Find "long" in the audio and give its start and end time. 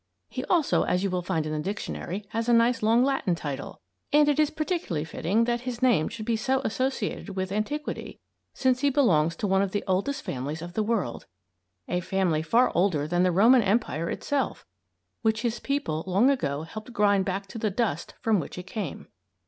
2.81-3.03, 16.07-16.31